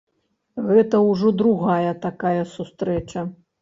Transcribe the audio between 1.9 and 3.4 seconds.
такая сустрэча.